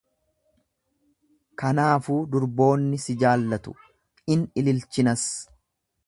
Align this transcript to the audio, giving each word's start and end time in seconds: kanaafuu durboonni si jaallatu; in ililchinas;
kanaafuu 1.63 2.15
durboonni 2.35 2.99
si 3.03 3.15
jaallatu; 3.25 3.75
in 4.37 4.47
ililchinas; 4.63 5.27